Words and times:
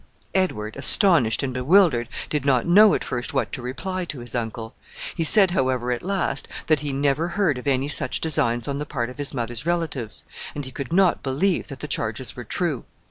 Edward, 0.33 0.75
astonished 0.77 1.43
and 1.43 1.53
bewildered, 1.53 2.09
did 2.27 2.43
not 2.43 2.65
know 2.65 2.95
at 2.95 3.03
first 3.03 3.35
what 3.35 3.51
to 3.51 3.61
reply 3.61 4.03
to 4.05 4.21
his 4.21 4.33
uncle. 4.33 4.73
He 5.13 5.23
said, 5.23 5.51
however, 5.51 5.91
at 5.91 6.01
last, 6.01 6.47
that 6.65 6.79
he 6.79 6.91
never 6.91 7.27
heard 7.27 7.59
of 7.59 7.67
any 7.67 7.87
such 7.87 8.19
designs 8.19 8.67
on 8.67 8.79
the 8.79 8.85
part 8.87 9.11
of 9.11 9.19
his 9.19 9.31
mother's 9.31 9.63
relatives, 9.63 10.23
and 10.55 10.65
he 10.65 10.71
could 10.71 10.91
not 10.91 11.21
believe 11.21 11.67
that 11.67 11.81
the 11.81 11.87
charges 11.87 12.35
were 12.35 12.43
true. 12.45 12.83